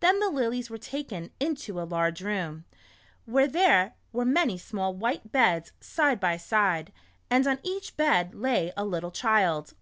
[0.00, 2.66] Then the lilies were taken into a large room,
[3.24, 6.92] where there were many small white beds, side by side,
[7.30, 9.72] and on each bed lay a little child.